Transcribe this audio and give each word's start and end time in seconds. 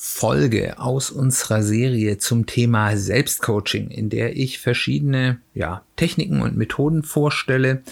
Folge 0.00 0.78
aus 0.78 1.10
unserer 1.10 1.64
Serie 1.64 2.18
zum 2.18 2.46
Thema 2.46 2.96
Selbstcoaching, 2.96 3.90
in 3.90 4.10
der 4.10 4.36
ich 4.36 4.60
verschiedene 4.60 5.40
ja, 5.54 5.82
Techniken 5.96 6.40
und 6.40 6.56
Methoden 6.56 7.02
vorstelle, 7.02 7.82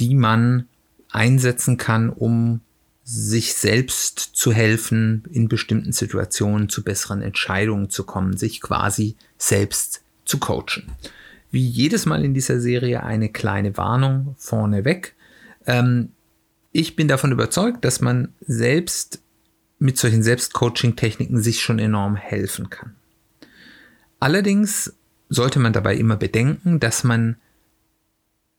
die 0.00 0.16
man 0.16 0.66
einsetzen 1.12 1.76
kann, 1.76 2.10
um 2.10 2.62
sich 3.04 3.54
selbst 3.54 4.18
zu 4.18 4.52
helfen, 4.52 5.22
in 5.30 5.46
bestimmten 5.46 5.92
Situationen 5.92 6.68
zu 6.68 6.82
besseren 6.82 7.22
Entscheidungen 7.22 7.90
zu 7.90 8.02
kommen, 8.02 8.36
sich 8.36 8.60
quasi 8.60 9.14
selbst 9.38 10.02
zu 10.24 10.40
coachen. 10.40 10.90
Wie 11.52 11.64
jedes 11.64 12.06
Mal 12.06 12.24
in 12.24 12.34
dieser 12.34 12.60
Serie 12.60 13.04
eine 13.04 13.28
kleine 13.28 13.76
Warnung 13.76 14.34
vorneweg. 14.36 15.14
Ähm, 15.66 16.10
ich 16.72 16.96
bin 16.96 17.06
davon 17.06 17.30
überzeugt, 17.30 17.84
dass 17.84 18.00
man 18.00 18.34
selbst 18.40 19.22
mit 19.82 19.98
solchen 19.98 20.22
Selbstcoaching-Techniken 20.22 21.42
sich 21.42 21.60
schon 21.60 21.80
enorm 21.80 22.14
helfen 22.14 22.70
kann. 22.70 22.94
Allerdings 24.20 24.94
sollte 25.28 25.58
man 25.58 25.72
dabei 25.72 25.96
immer 25.96 26.16
bedenken, 26.16 26.78
dass 26.78 27.02
man 27.02 27.36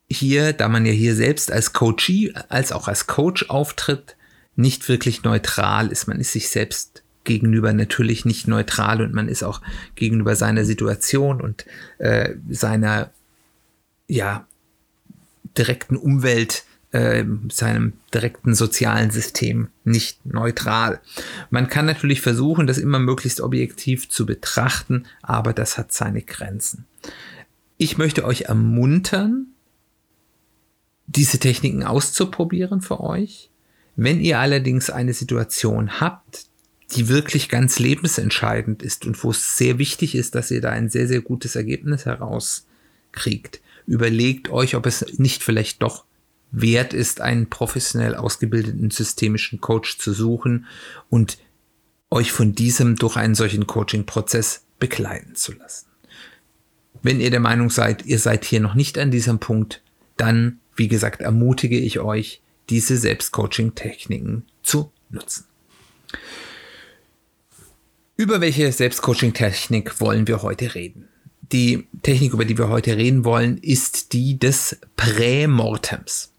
hier, 0.10 0.52
da 0.52 0.68
man 0.68 0.86
ja 0.86 0.92
hier 0.92 1.16
selbst 1.16 1.50
als 1.50 1.72
Coachee, 1.72 2.34
als 2.50 2.74
auch 2.74 2.90
als 2.90 3.08
Coach 3.08 3.50
auftritt, 3.50 4.18
nicht 4.58 4.90
wirklich 4.90 5.24
neutral 5.24 5.94
ist. 5.94 6.08
Man 6.08 6.20
ist 6.20 6.34
sich 6.34 6.50
selbst 6.50 7.04
gegenüber 7.24 7.72
natürlich 7.72 8.26
nicht 8.26 8.50
neutral 8.50 9.02
und 9.02 9.14
man 9.14 9.30
ist 9.30 9.44
auch 9.44 9.62
gegenüber 9.96 10.36
seiner 10.36 10.66
Situation 10.66 11.40
und 11.40 11.66
äh, 12.00 12.36
seiner 12.50 13.12
ja 14.10 14.46
direkten 15.58 15.96
Umwelt 15.96 16.66
äh, 16.94 17.26
seinem 17.52 17.94
direkten 18.14 18.56
sozialen 18.56 19.12
System 19.12 19.68
nicht 19.84 20.26
neutral. 20.26 21.02
Man 21.50 21.68
kann 21.68 21.86
natürlich 21.86 22.22
versuchen, 22.22 22.68
das 22.68 22.78
immer 22.78 23.00
möglichst 23.00 23.42
objektiv 23.42 24.10
zu 24.10 24.26
betrachten, 24.26 25.06
aber 25.22 25.54
das 25.54 25.78
hat 25.78 25.92
seine 25.92 26.22
Grenzen. 26.22 26.86
Ich 27.78 27.98
möchte 27.98 28.24
euch 28.24 28.44
ermuntern, 28.44 29.48
diese 31.08 31.40
Techniken 31.40 31.84
auszuprobieren 31.84 32.82
für 32.82 33.02
euch. 33.02 33.50
Wenn 33.96 34.22
ihr 34.22 34.40
allerdings 34.40 34.90
eine 34.90 35.14
Situation 35.14 36.00
habt, 36.00 36.46
die 36.96 37.10
wirklich 37.10 37.50
ganz 37.50 37.80
lebensentscheidend 37.80 38.84
ist 38.84 39.06
und 39.06 39.22
wo 39.24 39.32
es 39.32 39.58
sehr 39.58 39.80
wichtig 39.80 40.16
ist, 40.16 40.36
dass 40.36 40.52
ihr 40.52 40.62
da 40.62 40.70
ein 40.70 40.90
sehr, 40.90 41.08
sehr 41.08 41.22
gutes 41.22 41.56
Ergebnis 41.56 42.06
herauskriegt, 42.06 43.62
überlegt 43.88 44.50
euch, 44.50 44.76
ob 44.76 44.86
es 44.86 45.18
nicht 45.18 45.44
vielleicht 45.44 45.82
doch 45.82 46.06
wert 46.54 46.94
ist, 46.94 47.20
einen 47.20 47.50
professionell 47.50 48.16
ausgebildeten 48.16 48.92
systemischen 48.92 49.60
Coach 49.60 49.98
zu 49.98 50.14
suchen 50.14 50.68
und 51.10 51.40
euch 52.12 52.32
von 52.32 52.54
diesem 52.54 52.96
durch 52.96 53.18
einen 53.18 53.36
solchen 53.36 53.68
Coaching-Prozess 53.68 54.64
begleiten 54.80 55.36
zu 55.36 55.52
lassen. 55.54 55.88
Wenn 57.02 57.20
ihr 57.20 57.32
der 57.32 57.40
Meinung 57.40 57.70
seid, 57.70 58.06
ihr 58.06 58.20
seid 58.20 58.46
hier 58.46 58.62
noch 58.62 58.76
nicht 58.76 58.98
an 58.98 59.12
diesem 59.12 59.40
Punkt, 59.40 59.82
dann, 60.16 60.60
wie 60.76 60.88
gesagt, 60.88 61.22
ermutige 61.22 61.80
ich 61.80 62.00
euch, 62.00 62.42
diese 62.70 62.98
Selbstcoaching-Techniken 62.98 64.46
zu 64.62 64.92
nutzen. 65.10 65.46
Über 68.16 68.42
welche 68.42 68.72
Selbstcoaching-Technik 68.72 70.00
wollen 70.00 70.28
wir 70.28 70.44
heute 70.44 70.76
reden? 70.76 71.10
Die 71.52 71.88
Technik, 72.04 72.34
über 72.34 72.46
die 72.46 72.58
wir 72.58 72.70
heute 72.70 72.96
reden 72.96 73.26
wollen, 73.26 73.58
ist 73.58 74.14
die 74.14 74.38
des 74.38 74.78
Prämortems. 74.96 76.33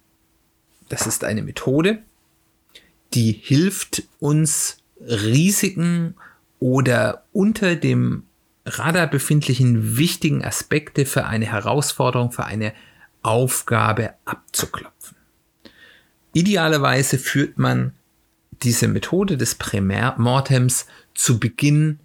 Das 0.95 1.09
ist 1.09 1.25
eine 1.25 1.43
Methode, 1.43 2.05
die 3.15 3.33
hilft 3.33 4.05
uns 4.21 4.77
Risiken 5.01 6.15
oder 6.61 7.25
unter 7.33 7.75
dem 7.75 8.23
Radar 8.65 9.09
befindlichen 9.09 9.97
wichtigen 9.97 10.45
Aspekte 10.45 11.05
für 11.05 11.25
eine 11.25 11.47
Herausforderung, 11.47 12.31
für 12.31 12.45
eine 12.45 12.75
Aufgabe 13.23 14.15
abzuklopfen. 14.25 15.17
Idealerweise 16.33 17.19
führt 17.19 17.59
man 17.59 17.97
diese 18.63 18.87
Methode 18.87 19.37
des 19.37 19.57
Prämortems 19.57 20.87
zu 21.13 21.41
Beginn 21.41 21.99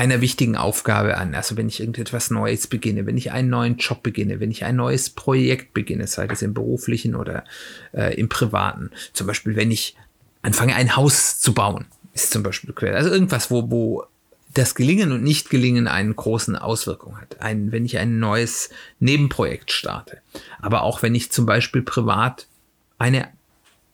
einer 0.00 0.22
wichtigen 0.22 0.56
Aufgabe 0.56 1.18
an. 1.18 1.34
Also 1.34 1.58
wenn 1.58 1.68
ich 1.68 1.78
irgendetwas 1.78 2.30
Neues 2.30 2.66
beginne, 2.66 3.04
wenn 3.04 3.18
ich 3.18 3.32
einen 3.32 3.50
neuen 3.50 3.76
Job 3.76 4.02
beginne, 4.02 4.40
wenn 4.40 4.50
ich 4.50 4.64
ein 4.64 4.76
neues 4.76 5.10
Projekt 5.10 5.74
beginne, 5.74 6.06
sei 6.06 6.26
das 6.26 6.40
im 6.40 6.54
beruflichen 6.54 7.14
oder 7.14 7.44
äh, 7.92 8.14
im 8.18 8.30
privaten. 8.30 8.92
Zum 9.12 9.26
Beispiel, 9.26 9.56
wenn 9.56 9.70
ich 9.70 9.96
anfange, 10.40 10.74
ein 10.74 10.96
Haus 10.96 11.38
zu 11.38 11.52
bauen, 11.52 11.84
ist 12.14 12.30
zum 12.30 12.42
Beispiel 12.42 12.72
quer. 12.72 12.96
Also 12.96 13.10
irgendwas, 13.10 13.50
wo, 13.50 13.70
wo 13.70 14.04
das 14.54 14.74
Gelingen 14.74 15.12
und 15.12 15.22
Nicht-Gelingen 15.22 15.86
einen 15.86 16.16
großen 16.16 16.56
Auswirkung 16.56 17.20
hat. 17.20 17.38
Ein, 17.42 17.70
wenn 17.70 17.84
ich 17.84 17.98
ein 17.98 18.18
neues 18.18 18.70
Nebenprojekt 19.00 19.70
starte. 19.70 20.22
Aber 20.62 20.82
auch 20.82 21.02
wenn 21.02 21.14
ich 21.14 21.30
zum 21.30 21.44
Beispiel 21.44 21.82
privat 21.82 22.46
eine 22.96 23.28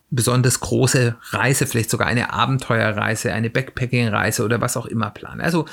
besonders 0.09 0.59
große 0.61 1.17
Reise, 1.31 1.67
vielleicht 1.67 1.89
sogar 1.89 2.07
eine 2.07 2.31
Abenteuerreise, 2.31 3.33
eine 3.33 3.49
Backpacking-Reise 3.49 4.43
oder 4.43 4.61
was 4.61 4.77
auch 4.77 4.85
immer 4.85 5.09
plane. 5.09 5.43
Also 5.43 5.65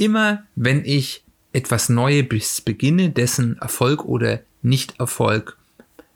immer, 0.00 0.44
wenn 0.56 0.84
ich 0.84 1.24
etwas 1.52 1.88
Neues 1.88 2.60
beginne, 2.60 3.10
dessen 3.10 3.58
Erfolg 3.58 4.04
oder 4.04 4.40
Nicht-Erfolg 4.62 5.56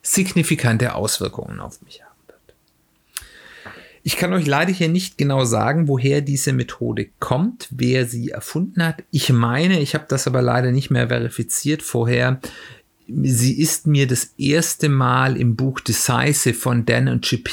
signifikante 0.01 0.95
Auswirkungen 0.95 1.59
auf 1.59 1.81
mich 1.81 2.03
haben 2.03 2.15
wird. 2.27 2.55
Ich 4.03 4.17
kann 4.17 4.33
euch 4.33 4.45
leider 4.45 4.71
hier 4.71 4.89
nicht 4.89 5.17
genau 5.17 5.45
sagen, 5.45 5.87
woher 5.87 6.21
diese 6.21 6.53
Methode 6.53 7.09
kommt, 7.19 7.67
wer 7.71 8.05
sie 8.05 8.29
erfunden 8.29 8.83
hat. 8.83 9.03
Ich 9.11 9.31
meine, 9.31 9.79
ich 9.79 9.93
habe 9.95 10.05
das 10.07 10.27
aber 10.27 10.41
leider 10.41 10.71
nicht 10.71 10.91
mehr 10.91 11.07
verifiziert 11.07 11.81
vorher, 11.81 12.39
Sie 13.07 13.59
ist 13.59 13.85
mir 13.85 14.07
das 14.07 14.33
erste 14.37 14.89
Mal 14.89 15.37
im 15.37 15.55
Buch 15.55 15.79
Decisive 15.79 16.55
von 16.55 16.85
Dan 16.85 17.07
und 17.07 17.23
Chip 17.23 17.49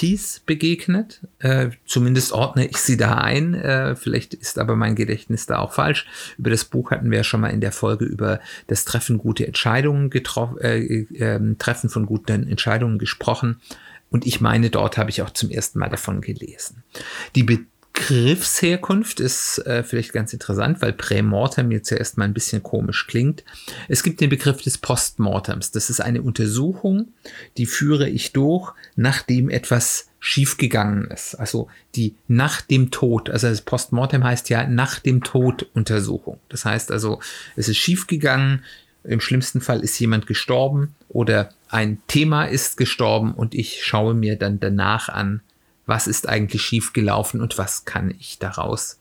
begegnet. 0.47 1.21
Äh, 1.41 1.71
zumindest 1.85 2.33
ordne 2.33 2.67
ich 2.67 2.79
sie 2.79 2.97
da 2.97 3.19
ein. 3.19 3.55
Äh, 3.55 3.95
vielleicht 3.95 4.33
ist 4.33 4.59
aber 4.59 4.77
mein 4.77 4.95
Gedächtnis 4.95 5.45
da 5.47 5.59
auch 5.59 5.75
falsch. 5.75 6.07
Über 6.39 6.51
das 6.51 6.65
Buch 6.65 6.91
hatten 6.91 7.11
wir 7.11 7.19
ja 7.19 7.25
schon 7.25 7.43
mal 7.43 7.51
in 7.51 7.61
der 7.61 7.73
Folge 7.73 8.07
über 8.07 8.41
das 8.69 8.87
Treffen 8.87 9.19
gute 9.19 9.47
Entscheidungen 9.47 10.09
getroffen, 10.09 10.59
äh, 10.59 10.79
äh, 10.79 11.55
Treffen 11.59 11.91
von 11.91 12.07
guten 12.07 12.49
Entscheidungen 12.49 12.99
gesprochen. 12.99 13.61
Und 14.13 14.27
ich 14.27 14.41
meine, 14.41 14.71
dort 14.71 14.99
habe 14.99 15.11
ich 15.11 15.23
auch 15.23 15.31
zum 15.31 15.51
ersten 15.51 15.79
Mal 15.79 15.89
davon 15.89 16.21
gelesen. 16.21 16.83
Die 17.35 17.43
Be 17.43 17.61
Begriffsherkunft 17.93 19.21
ist 19.21 19.59
äh, 19.67 19.83
vielleicht 19.83 20.13
ganz 20.13 20.33
interessant, 20.33 20.81
weil 20.81 20.93
Prämortem 20.93 21.71
jetzt 21.71 21.91
ja 21.91 21.99
erstmal 21.99 22.27
ein 22.27 22.35
bisschen 22.35 22.63
komisch 22.63 23.07
klingt. 23.07 23.45
Es 23.89 24.03
gibt 24.03 24.21
den 24.21 24.31
Begriff 24.31 24.63
des 24.63 24.79
Postmortems. 24.79 25.71
Das 25.71 25.91
ist 25.91 26.01
eine 26.01 26.23
Untersuchung, 26.23 27.13
die 27.59 27.67
führe 27.67 28.09
ich 28.09 28.33
durch, 28.33 28.73
nachdem 28.97 29.51
etwas 29.51 30.09
schiefgegangen 30.21 31.11
ist. 31.11 31.35
Also 31.35 31.69
die 31.95 32.15
nach 32.29 32.61
dem 32.61 32.91
Tod, 32.91 33.29
also 33.29 33.49
das 33.49 33.61
Postmortem 33.61 34.25
heißt 34.25 34.49
ja 34.49 34.67
nach 34.67 34.99
dem 34.99 35.23
Tod 35.23 35.69
Untersuchung. 35.75 36.39
Das 36.49 36.65
heißt 36.65 36.91
also, 36.93 37.21
es 37.57 37.69
ist 37.69 37.79
schiefgegangen, 37.79 38.65
im 39.05 39.21
schlimmsten 39.21 39.61
Fall 39.61 39.81
ist 39.81 39.99
jemand 39.99 40.27
gestorben 40.27 40.95
oder 41.09 41.51
ein 41.69 42.01
Thema 42.07 42.45
ist 42.45 42.77
gestorben 42.77 43.35
und 43.35 43.55
ich 43.55 43.85
schaue 43.85 44.15
mir 44.15 44.37
dann 44.37 44.61
danach 44.61 45.09
an, 45.09 45.41
was 45.87 46.07
ist 46.07 46.29
eigentlich 46.29 46.63
schiefgelaufen 46.63 47.41
und 47.41 47.59
was 47.59 47.85
kann 47.85 48.15
ich 48.19 48.39
daraus 48.39 48.99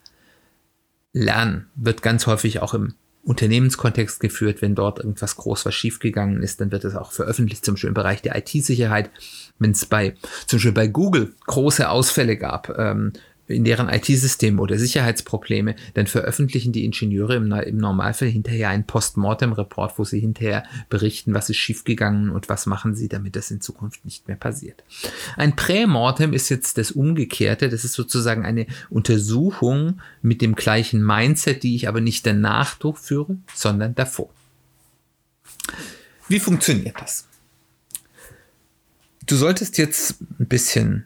lernen. 1.14 1.70
Wird 1.76 2.02
ganz 2.02 2.28
häufig 2.28 2.62
auch 2.62 2.74
im 2.74 2.96
Unternehmenskontext 3.24 4.20
geführt, 4.20 4.62
wenn 4.62 4.74
dort 4.74 4.98
irgendwas 5.00 5.36
groß 5.36 5.66
was 5.66 5.76
schiefgegangen 5.76 6.42
ist, 6.42 6.60
dann 6.60 6.72
wird 6.72 6.86
es 6.86 6.96
auch 6.96 7.12
veröffentlicht, 7.12 7.64
zum 7.64 7.76
Beispiel 7.76 7.90
im 7.90 7.94
Bereich 7.94 8.22
der 8.24 8.36
IT-Sicherheit. 8.36 9.12
Wenn 9.60 9.72
es 9.72 9.86
bei, 9.86 10.16
zum 10.48 10.58
Beispiel 10.58 10.72
bei 10.72 10.88
Google 10.88 11.34
große 11.46 11.88
Ausfälle 11.88 12.36
gab, 12.36 12.76
ähm, 12.80 13.14
in 13.52 13.64
deren 13.64 13.90
IT-System 13.90 14.60
oder 14.60 14.78
Sicherheitsprobleme, 14.78 15.76
dann 15.94 16.08
veröffentlichen 16.08 16.72
die 16.72 16.86
Ingenieure 16.86 17.36
im, 17.36 17.52
im 17.52 17.78
Normalfall 17.78 18.30
hinterher 18.30 18.70
einen 18.70 18.86
Postmortem-Report, 18.86 19.98
wo 19.98 20.04
sie 20.04 20.20
hinterher 20.20 20.64
berichten, 20.90 21.34
was 21.34 21.50
ist 21.50 21.58
schiefgegangen 21.58 22.30
und 22.30 22.50
was 22.50 22.66
machen 22.66 22.96
sie, 22.96 23.08
damit 23.08 23.36
das 23.36 23.52
in 23.52 23.62
Zukunft 23.62 24.06
nicht 24.06 24.28
mehr 24.28 24.38
passiert. 24.38 24.84
Ein 25.38 25.56
Prämortem 25.56 26.34
ist 26.34 26.50
jetzt 26.50 26.78
das 26.78 26.92
Umgekehrte. 26.92 27.70
Das 27.70 27.84
ist 27.84 27.94
sozusagen 27.94 28.46
eine 28.46 28.66
Untersuchung 28.90 30.02
mit 30.22 30.42
dem 30.42 30.56
gleichen 30.56 31.06
Mindset, 31.06 31.64
die 31.64 31.76
ich 31.76 31.88
aber 31.88 32.02
nicht 32.02 32.26
danach 32.26 32.76
durchführe, 32.76 33.38
sondern 33.54 33.96
davor. 33.96 34.30
Wie 36.28 36.40
funktioniert 36.40 36.96
das? 37.00 37.28
Du 39.26 39.36
solltest 39.36 39.78
jetzt 39.78 40.22
ein 40.40 40.48
bisschen 40.48 41.06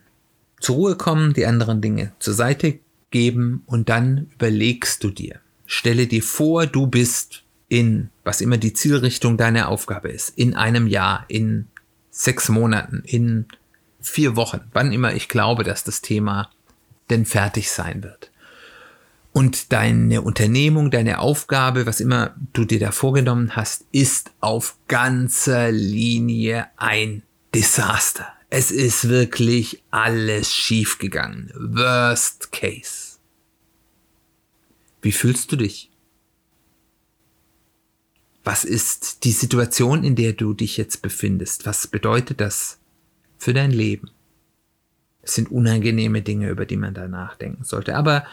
zur 0.66 0.78
Ruhe 0.78 0.96
kommen, 0.96 1.34
die 1.34 1.46
anderen 1.46 1.80
Dinge 1.80 2.14
zur 2.18 2.34
Seite 2.34 2.80
geben 3.12 3.62
und 3.68 3.88
dann 3.88 4.32
überlegst 4.34 5.04
du 5.04 5.12
dir. 5.12 5.40
Stelle 5.68 6.08
dir 6.08 6.24
vor, 6.24 6.66
du 6.66 6.88
bist 6.88 7.44
in, 7.68 8.10
was 8.24 8.42
immer 8.42 8.58
die 8.58 8.74
Zielrichtung 8.74 9.38
deiner 9.38 9.70
Aufgabe 9.70 10.10
ist, 10.10 10.36
in 10.36 10.56
einem 10.56 10.88
Jahr, 10.88 11.26
in 11.28 11.68
sechs 12.10 12.50
Monaten, 12.50 13.04
in 13.06 13.46
vier 14.02 14.36
Wochen, 14.36 14.62
wann 14.74 14.92
immer 14.92 15.14
ich 15.14 15.30
glaube, 15.30 15.64
dass 15.64 15.84
das 15.84 16.02
Thema 16.02 16.50
denn 17.12 17.28
fertig 17.28 17.70
sein 17.70 18.02
wird. 18.02 18.32
Und 19.34 19.72
deine 19.72 20.24
Unternehmung, 20.24 20.90
deine 20.90 21.20
Aufgabe, 21.20 21.86
was 21.86 22.00
immer 22.00 22.34
du 22.54 22.66
dir 22.66 22.80
da 22.80 22.92
vorgenommen 22.92 23.56
hast, 23.56 23.86
ist 23.92 24.32
auf 24.40 24.78
ganzer 24.88 25.72
Linie 25.72 26.68
ein 26.78 27.22
Desaster. 27.54 28.35
Es 28.58 28.72
ist 28.72 29.10
wirklich 29.10 29.84
alles 29.92 30.54
schiefgegangen. 30.54 31.52
Worst 31.56 32.54
case. 32.54 33.18
Wie 35.02 35.12
fühlst 35.12 35.52
du 35.52 35.58
dich? 35.58 35.92
Was 38.46 38.64
ist 38.64 39.26
die 39.26 39.34
Situation, 39.34 40.06
in 40.06 40.16
der 40.16 40.32
du 40.32 40.54
dich 40.54 40.78
jetzt 40.78 41.02
befindest? 41.02 41.66
Was 41.66 41.88
bedeutet 41.88 42.40
das 42.40 42.80
für 43.38 43.54
dein 43.54 43.72
Leben? 43.72 44.10
Es 45.22 45.36
sind 45.36 45.52
unangenehme 45.52 46.22
Dinge, 46.22 46.48
über 46.48 46.66
die 46.66 46.78
man 46.78 46.94
da 46.94 47.10
nachdenken 47.10 47.66
sollte. 47.66 47.98
Aber 47.98 48.26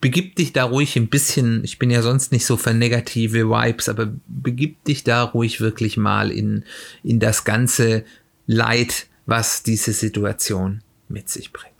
begib 0.00 0.34
dich 0.34 0.52
da 0.52 0.64
ruhig 0.64 0.96
ein 0.96 1.10
bisschen, 1.10 1.62
ich 1.62 1.78
bin 1.78 1.90
ja 1.90 2.02
sonst 2.02 2.32
nicht 2.32 2.44
so 2.44 2.56
für 2.56 2.74
negative 2.74 3.48
Vibes, 3.48 3.88
aber 3.88 4.12
begib 4.26 4.82
dich 4.82 5.04
da 5.04 5.22
ruhig 5.22 5.60
wirklich 5.60 5.96
mal 5.96 6.32
in, 6.32 6.64
in 7.04 7.20
das 7.20 7.44
ganze 7.44 8.04
Leid, 8.48 9.06
was 9.28 9.62
diese 9.62 9.92
Situation 9.92 10.82
mit 11.06 11.28
sich 11.28 11.52
bringt. 11.52 11.74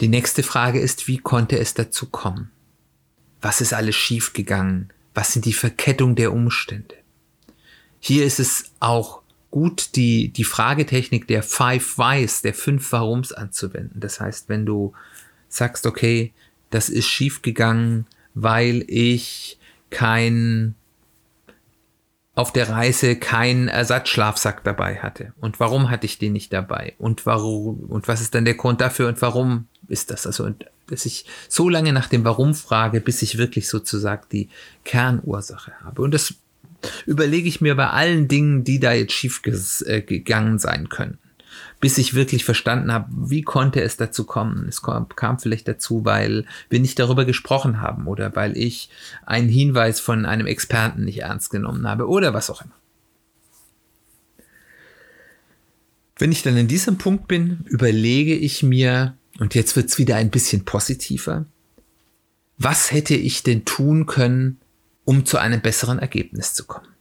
Die 0.00 0.06
nächste 0.06 0.44
Frage 0.44 0.78
ist, 0.78 1.08
wie 1.08 1.18
konnte 1.18 1.58
es 1.58 1.74
dazu 1.74 2.06
kommen? 2.06 2.52
Was 3.40 3.60
ist 3.60 3.72
alles 3.72 3.96
schiefgegangen? 3.96 4.92
Was 5.12 5.32
sind 5.32 5.44
die 5.44 5.54
Verkettung 5.54 6.14
der 6.14 6.32
Umstände? 6.32 6.94
Hier 7.98 8.24
ist 8.24 8.38
es 8.38 8.70
auch 8.78 9.22
gut, 9.50 9.96
die, 9.96 10.28
die 10.28 10.44
Fragetechnik 10.44 11.26
der 11.26 11.42
Five 11.42 11.98
Whys, 11.98 12.42
der 12.42 12.54
fünf 12.54 12.92
Warums 12.92 13.32
anzuwenden. 13.32 13.98
Das 13.98 14.20
heißt, 14.20 14.48
wenn 14.48 14.64
du 14.64 14.92
sagst, 15.48 15.84
okay, 15.84 16.32
das 16.70 16.88
ist 16.88 17.06
schiefgegangen, 17.06 18.06
weil 18.34 18.84
ich 18.86 19.58
kein 19.90 20.76
auf 22.34 22.52
der 22.52 22.70
Reise 22.70 23.16
keinen 23.16 23.68
Ersatzschlafsack 23.68 24.64
dabei 24.64 24.96
hatte. 24.96 25.32
Und 25.40 25.60
warum 25.60 25.90
hatte 25.90 26.06
ich 26.06 26.18
den 26.18 26.32
nicht 26.32 26.52
dabei? 26.52 26.94
Und 26.98 27.26
warum, 27.26 27.80
und 27.88 28.08
was 28.08 28.20
ist 28.20 28.34
dann 28.34 28.44
der 28.46 28.54
Grund 28.54 28.80
dafür 28.80 29.08
und 29.08 29.20
warum 29.20 29.66
ist 29.88 30.10
das? 30.10 30.26
Also, 30.26 30.50
dass 30.86 31.04
ich 31.04 31.26
so 31.48 31.68
lange 31.68 31.92
nach 31.92 32.08
dem 32.08 32.24
Warum 32.24 32.54
frage, 32.54 33.00
bis 33.00 33.20
ich 33.22 33.36
wirklich 33.36 33.68
sozusagen 33.68 34.22
die 34.32 34.48
Kernursache 34.84 35.72
habe. 35.84 36.02
Und 36.02 36.14
das 36.14 36.34
überlege 37.06 37.48
ich 37.48 37.60
mir 37.60 37.74
bei 37.74 37.88
allen 37.88 38.28
Dingen, 38.28 38.64
die 38.64 38.80
da 38.80 38.92
jetzt 38.92 39.12
schief 39.12 39.42
äh, 39.84 40.00
gegangen 40.00 40.58
sein 40.58 40.88
können 40.88 41.18
bis 41.80 41.98
ich 41.98 42.14
wirklich 42.14 42.44
verstanden 42.44 42.92
habe, 42.92 43.06
wie 43.10 43.42
konnte 43.42 43.80
es 43.82 43.96
dazu 43.96 44.24
kommen. 44.24 44.66
Es 44.68 44.82
kam 44.82 45.38
vielleicht 45.38 45.68
dazu, 45.68 46.04
weil 46.04 46.44
wir 46.68 46.80
nicht 46.80 46.98
darüber 46.98 47.24
gesprochen 47.24 47.80
haben 47.80 48.06
oder 48.06 48.34
weil 48.36 48.56
ich 48.56 48.88
einen 49.26 49.48
Hinweis 49.48 50.00
von 50.00 50.26
einem 50.26 50.46
Experten 50.46 51.04
nicht 51.04 51.22
ernst 51.22 51.50
genommen 51.50 51.86
habe 51.86 52.08
oder 52.08 52.34
was 52.34 52.50
auch 52.50 52.62
immer. 52.62 52.74
Wenn 56.16 56.30
ich 56.30 56.42
dann 56.42 56.56
in 56.56 56.68
diesem 56.68 56.98
Punkt 56.98 57.26
bin, 57.26 57.64
überlege 57.64 58.34
ich 58.36 58.62
mir, 58.62 59.16
und 59.38 59.54
jetzt 59.54 59.74
wird 59.74 59.88
es 59.88 59.98
wieder 59.98 60.16
ein 60.16 60.30
bisschen 60.30 60.64
positiver, 60.64 61.46
was 62.58 62.92
hätte 62.92 63.14
ich 63.14 63.42
denn 63.42 63.64
tun 63.64 64.06
können, 64.06 64.60
um 65.04 65.26
zu 65.26 65.38
einem 65.38 65.60
besseren 65.60 65.98
Ergebnis 65.98 66.54
zu 66.54 66.64
kommen? 66.64 66.91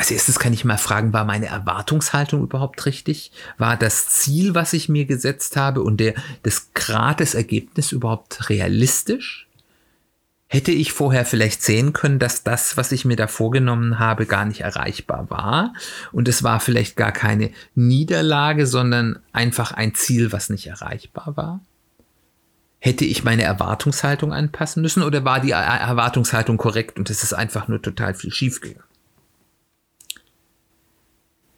Als 0.00 0.10
erstes 0.10 0.38
kann 0.38 0.54
ich 0.54 0.64
mal 0.64 0.78
fragen, 0.78 1.12
war 1.12 1.26
meine 1.26 1.48
Erwartungshaltung 1.48 2.40
überhaupt 2.40 2.86
richtig? 2.86 3.32
War 3.58 3.76
das 3.76 4.08
Ziel, 4.08 4.54
was 4.54 4.72
ich 4.72 4.88
mir 4.88 5.04
gesetzt 5.04 5.58
habe 5.58 5.82
und 5.82 5.98
der, 5.98 6.14
das 6.42 6.72
Grad 6.72 7.20
des 7.20 7.34
Ergebnisses 7.34 7.92
überhaupt 7.92 8.48
realistisch? 8.48 9.46
Hätte 10.46 10.72
ich 10.72 10.94
vorher 10.94 11.26
vielleicht 11.26 11.62
sehen 11.62 11.92
können, 11.92 12.18
dass 12.18 12.42
das, 12.44 12.78
was 12.78 12.92
ich 12.92 13.04
mir 13.04 13.16
da 13.16 13.26
vorgenommen 13.26 13.98
habe, 13.98 14.24
gar 14.24 14.46
nicht 14.46 14.62
erreichbar 14.62 15.28
war? 15.28 15.74
Und 16.12 16.28
es 16.28 16.42
war 16.42 16.60
vielleicht 16.60 16.96
gar 16.96 17.12
keine 17.12 17.50
Niederlage, 17.74 18.66
sondern 18.66 19.18
einfach 19.32 19.72
ein 19.72 19.94
Ziel, 19.94 20.32
was 20.32 20.48
nicht 20.48 20.66
erreichbar 20.66 21.36
war? 21.36 21.60
Hätte 22.78 23.04
ich 23.04 23.22
meine 23.22 23.42
Erwartungshaltung 23.42 24.32
anpassen 24.32 24.80
müssen 24.80 25.02
oder 25.02 25.26
war 25.26 25.40
die 25.40 25.50
Erwartungshaltung 25.50 26.56
korrekt 26.56 26.98
und 26.98 27.10
es 27.10 27.22
ist 27.22 27.34
einfach 27.34 27.68
nur 27.68 27.82
total 27.82 28.14
viel 28.14 28.32
schiefgegangen? 28.32 28.89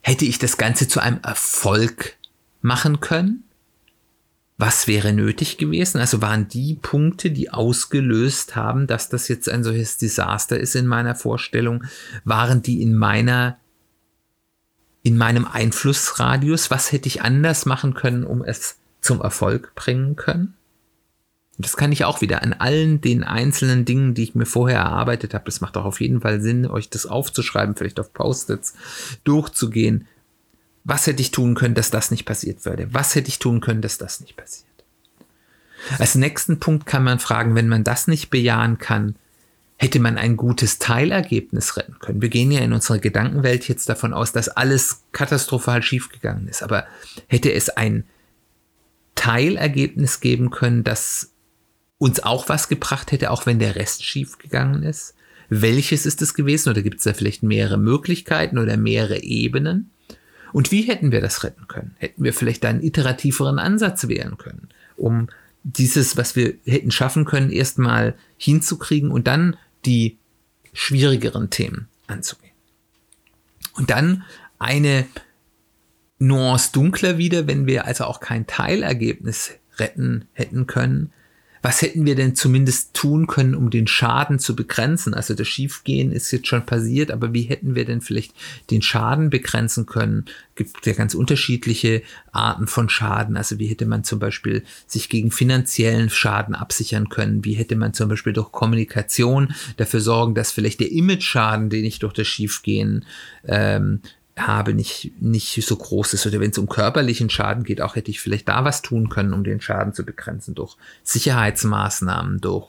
Hätte 0.02 0.24
ich 0.24 0.38
das 0.38 0.56
Ganze 0.56 0.88
zu 0.88 1.00
einem 1.00 1.20
Erfolg 1.22 2.16
machen 2.60 3.00
können? 3.00 3.44
Was 4.58 4.86
wäre 4.86 5.12
nötig 5.12 5.58
gewesen? 5.58 5.98
Also 5.98 6.20
waren 6.20 6.48
die 6.48 6.74
Punkte, 6.74 7.30
die 7.30 7.50
ausgelöst 7.50 8.54
haben, 8.54 8.86
dass 8.86 9.08
das 9.08 9.28
jetzt 9.28 9.48
ein 9.48 9.64
solches 9.64 9.98
Desaster 9.98 10.58
ist 10.58 10.76
in 10.76 10.86
meiner 10.86 11.14
Vorstellung, 11.14 11.84
waren 12.24 12.62
die 12.62 12.82
in 12.82 12.94
meiner 12.94 13.58
in 15.04 15.16
meinem 15.16 15.46
Einflussradius? 15.46 16.70
Was 16.70 16.92
hätte 16.92 17.08
ich 17.08 17.22
anders 17.22 17.66
machen 17.66 17.94
können, 17.94 18.24
um 18.24 18.44
es 18.44 18.76
zum 19.00 19.20
Erfolg 19.20 19.74
bringen 19.74 20.14
können? 20.14 20.54
Das 21.58 21.76
kann 21.76 21.92
ich 21.92 22.04
auch 22.04 22.20
wieder 22.20 22.42
an 22.42 22.54
allen 22.54 23.00
den 23.00 23.24
einzelnen 23.24 23.84
Dingen, 23.84 24.14
die 24.14 24.24
ich 24.24 24.34
mir 24.34 24.46
vorher 24.46 24.80
erarbeitet 24.80 25.34
habe. 25.34 25.44
Das 25.44 25.60
macht 25.60 25.76
auch 25.76 25.84
auf 25.84 26.00
jeden 26.00 26.22
Fall 26.22 26.40
Sinn, 26.40 26.66
euch 26.66 26.88
das 26.88 27.06
aufzuschreiben, 27.06 27.76
vielleicht 27.76 28.00
auf 28.00 28.12
Post-its 28.12 28.74
durchzugehen. 29.24 30.06
Was 30.84 31.06
hätte 31.06 31.20
ich 31.20 31.30
tun 31.30 31.54
können, 31.54 31.74
dass 31.74 31.90
das 31.90 32.10
nicht 32.10 32.24
passiert 32.24 32.64
würde? 32.64 32.88
Was 32.92 33.14
hätte 33.14 33.28
ich 33.28 33.38
tun 33.38 33.60
können, 33.60 33.82
dass 33.82 33.98
das 33.98 34.20
nicht 34.20 34.36
passiert? 34.36 34.66
Als 35.98 36.14
nächsten 36.14 36.58
Punkt 36.58 36.86
kann 36.86 37.04
man 37.04 37.18
fragen, 37.18 37.54
wenn 37.54 37.68
man 37.68 37.84
das 37.84 38.08
nicht 38.08 38.30
bejahen 38.30 38.78
kann, 38.78 39.16
hätte 39.76 39.98
man 39.98 40.16
ein 40.16 40.36
gutes 40.36 40.78
Teilergebnis 40.78 41.76
retten 41.76 41.98
können. 41.98 42.22
Wir 42.22 42.28
gehen 42.28 42.52
ja 42.52 42.60
in 42.60 42.72
unserer 42.72 42.98
Gedankenwelt 42.98 43.66
jetzt 43.66 43.88
davon 43.88 44.14
aus, 44.14 44.32
dass 44.32 44.48
alles 44.48 45.02
katastrophal 45.10 45.82
schiefgegangen 45.82 46.46
ist. 46.46 46.62
Aber 46.62 46.86
hätte 47.26 47.52
es 47.52 47.68
ein 47.68 48.04
Teilergebnis 49.16 50.20
geben 50.20 50.50
können, 50.50 50.84
das 50.84 51.31
uns 52.02 52.20
auch 52.20 52.48
was 52.48 52.68
gebracht 52.68 53.12
hätte, 53.12 53.30
auch 53.30 53.46
wenn 53.46 53.60
der 53.60 53.76
Rest 53.76 54.04
schief 54.04 54.38
gegangen 54.38 54.82
ist? 54.82 55.14
Welches 55.48 56.04
ist 56.04 56.20
es 56.20 56.34
gewesen? 56.34 56.70
Oder 56.70 56.82
gibt 56.82 56.98
es 56.98 57.04
da 57.04 57.14
vielleicht 57.14 57.44
mehrere 57.44 57.78
Möglichkeiten 57.78 58.58
oder 58.58 58.76
mehrere 58.76 59.22
Ebenen? 59.22 59.92
Und 60.52 60.72
wie 60.72 60.82
hätten 60.82 61.12
wir 61.12 61.20
das 61.20 61.44
retten 61.44 61.68
können? 61.68 61.94
Hätten 61.98 62.24
wir 62.24 62.32
vielleicht 62.32 62.64
einen 62.64 62.82
iterativeren 62.82 63.60
Ansatz 63.60 64.08
wählen 64.08 64.36
können, 64.36 64.68
um 64.96 65.28
dieses, 65.62 66.16
was 66.16 66.34
wir 66.34 66.54
hätten 66.64 66.90
schaffen 66.90 67.24
können, 67.24 67.52
erstmal 67.52 68.16
hinzukriegen 68.36 69.12
und 69.12 69.28
dann 69.28 69.56
die 69.84 70.18
schwierigeren 70.72 71.50
Themen 71.50 71.86
anzugehen. 72.08 72.50
Und 73.74 73.90
dann 73.90 74.24
eine 74.58 75.06
Nuance 76.18 76.72
dunkler 76.72 77.16
wieder, 77.16 77.46
wenn 77.46 77.66
wir 77.66 77.84
also 77.84 78.06
auch 78.06 78.18
kein 78.18 78.48
Teilergebnis 78.48 79.52
retten 79.78 80.24
hätten 80.32 80.66
können, 80.66 81.12
was 81.62 81.80
hätten 81.80 82.04
wir 82.04 82.16
denn 82.16 82.34
zumindest 82.34 82.92
tun 82.92 83.28
können, 83.28 83.54
um 83.54 83.70
den 83.70 83.86
Schaden 83.86 84.40
zu 84.40 84.56
begrenzen? 84.56 85.14
Also 85.14 85.34
das 85.34 85.46
Schiefgehen 85.46 86.10
ist 86.10 86.32
jetzt 86.32 86.48
schon 86.48 86.66
passiert, 86.66 87.12
aber 87.12 87.32
wie 87.32 87.42
hätten 87.42 87.76
wir 87.76 87.84
denn 87.84 88.00
vielleicht 88.00 88.34
den 88.70 88.82
Schaden 88.82 89.30
begrenzen 89.30 89.86
können? 89.86 90.24
Gibt 90.56 90.84
ja 90.84 90.92
ganz 90.92 91.14
unterschiedliche 91.14 92.02
Arten 92.32 92.66
von 92.66 92.88
Schaden. 92.88 93.36
Also 93.36 93.60
wie 93.60 93.68
hätte 93.68 93.86
man 93.86 94.02
zum 94.02 94.18
Beispiel 94.18 94.64
sich 94.88 95.08
gegen 95.08 95.30
finanziellen 95.30 96.10
Schaden 96.10 96.56
absichern 96.56 97.08
können? 97.08 97.44
Wie 97.44 97.54
hätte 97.54 97.76
man 97.76 97.94
zum 97.94 98.08
Beispiel 98.08 98.32
durch 98.32 98.50
Kommunikation 98.50 99.54
dafür 99.76 100.00
sorgen, 100.00 100.34
dass 100.34 100.50
vielleicht 100.50 100.80
der 100.80 100.90
Image-Schaden, 100.90 101.70
den 101.70 101.84
ich 101.84 102.00
durch 102.00 102.12
das 102.12 102.26
Schiefgehen 102.26 103.04
ähm, 103.46 104.00
habe, 104.46 104.74
nicht, 104.74 105.12
nicht 105.20 105.64
so 105.66 105.76
groß 105.76 106.14
ist. 106.14 106.26
Oder 106.26 106.40
wenn 106.40 106.50
es 106.50 106.58
um 106.58 106.68
körperlichen 106.68 107.30
Schaden 107.30 107.64
geht, 107.64 107.80
auch 107.80 107.96
hätte 107.96 108.10
ich 108.10 108.20
vielleicht 108.20 108.48
da 108.48 108.64
was 108.64 108.82
tun 108.82 109.08
können, 109.08 109.32
um 109.32 109.44
den 109.44 109.60
Schaden 109.60 109.92
zu 109.92 110.04
begrenzen, 110.04 110.54
durch 110.54 110.76
Sicherheitsmaßnahmen, 111.02 112.40
durch 112.40 112.68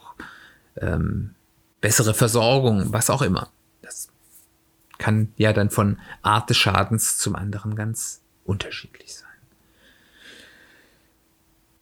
ähm, 0.76 1.34
bessere 1.80 2.14
Versorgung, 2.14 2.92
was 2.92 3.10
auch 3.10 3.22
immer. 3.22 3.50
Das 3.82 4.08
kann 4.98 5.32
ja 5.36 5.52
dann 5.52 5.70
von 5.70 5.98
Art 6.22 6.48
des 6.50 6.56
Schadens 6.56 7.18
zum 7.18 7.36
anderen 7.36 7.76
ganz 7.76 8.22
unterschiedlich 8.44 9.14
sein. 9.14 9.28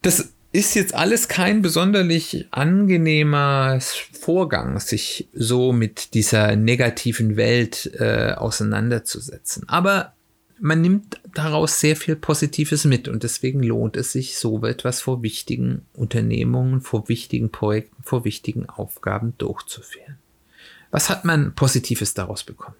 Das 0.02 0.32
ist 0.52 0.74
jetzt 0.74 0.94
alles 0.94 1.28
kein 1.28 1.62
besonderlich 1.62 2.46
angenehmer 2.50 3.80
Vorgang, 3.80 4.78
sich 4.78 5.28
so 5.32 5.72
mit 5.72 6.14
dieser 6.14 6.56
negativen 6.56 7.36
Welt 7.36 7.90
äh, 7.98 8.34
auseinanderzusetzen. 8.36 9.68
Aber 9.68 10.12
man 10.60 10.80
nimmt 10.80 11.20
daraus 11.34 11.80
sehr 11.80 11.96
viel 11.96 12.14
Positives 12.14 12.84
mit 12.84 13.08
und 13.08 13.22
deswegen 13.22 13.62
lohnt 13.62 13.96
es 13.96 14.12
sich, 14.12 14.38
so 14.38 14.64
etwas 14.64 15.00
vor 15.00 15.22
wichtigen 15.22 15.86
Unternehmungen, 15.94 16.82
vor 16.82 17.08
wichtigen 17.08 17.50
Projekten, 17.50 18.02
vor 18.02 18.24
wichtigen 18.24 18.68
Aufgaben 18.68 19.34
durchzuführen. 19.38 20.18
Was 20.90 21.08
hat 21.08 21.24
man 21.24 21.54
Positives 21.54 22.14
daraus 22.14 22.44
bekommen? 22.44 22.76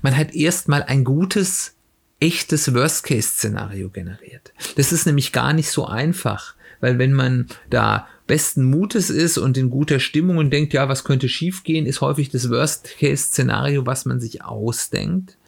Man 0.00 0.16
hat 0.16 0.34
erstmal 0.34 0.82
ein 0.82 1.04
gutes, 1.04 1.74
echtes 2.18 2.74
Worst-Case-Szenario 2.74 3.90
generiert. 3.90 4.52
Das 4.76 4.92
ist 4.92 5.06
nämlich 5.06 5.32
gar 5.32 5.52
nicht 5.52 5.70
so 5.70 5.86
einfach 5.86 6.54
weil 6.82 6.98
wenn 6.98 7.14
man 7.14 7.46
da 7.70 8.06
besten 8.26 8.64
Mutes 8.64 9.08
ist 9.08 9.38
und 9.38 9.56
in 9.56 9.70
guter 9.70 10.00
Stimmung 10.00 10.36
und 10.36 10.50
denkt, 10.50 10.74
ja, 10.74 10.88
was 10.88 11.04
könnte 11.04 11.28
schiefgehen, 11.28 11.86
ist 11.86 12.00
häufig 12.02 12.28
das 12.28 12.50
Worst-Case-Szenario, 12.50 13.86
was 13.86 14.04
man 14.04 14.20
sich 14.20 14.44
ausdenkt, 14.44 15.38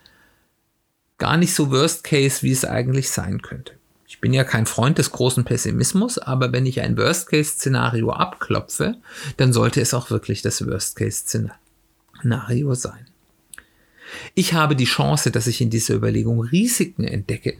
gar 1.19 1.37
nicht 1.37 1.55
so 1.55 1.71
Worst-Case, 1.71 2.43
wie 2.43 2.53
es 2.53 2.64
eigentlich 2.64 3.11
sein 3.11 3.43
könnte. 3.43 3.75
Ich 4.07 4.21
bin 4.21 4.33
ja 4.33 4.45
kein 4.45 4.67
Freund 4.67 4.99
des 4.99 5.11
großen 5.11 5.43
Pessimismus, 5.45 6.19
aber 6.19 6.53
wenn 6.53 6.67
ich 6.67 6.81
ein 6.81 6.97
Worst-Case-Szenario 6.97 8.11
abklopfe, 8.11 8.97
dann 9.37 9.53
sollte 9.53 9.81
es 9.81 9.93
auch 9.93 10.11
wirklich 10.11 10.41
das 10.41 10.64
Worst-Case-Szenario 10.64 12.75
sein. 12.75 13.07
Ich 14.35 14.55
habe 14.55 14.76
die 14.76 14.85
Chance, 14.85 15.33
dass 15.33 15.49
ich 15.49 15.61
in 15.61 15.71
dieser 15.71 15.95
Überlegung 15.95 16.41
Risiken 16.41 17.03
entdecke, 17.05 17.57